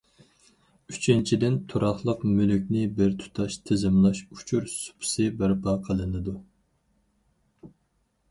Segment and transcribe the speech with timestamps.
[0.91, 6.35] ئۈچىنچىدىن، تۇراقلىق مۈلۈكنى بىر تۇتاش تىزىملاش ئۇچۇر سۇپىسى بەرپا قىلىنىدۇ.